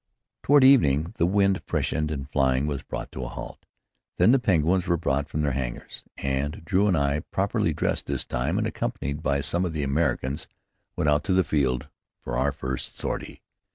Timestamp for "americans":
9.83-10.47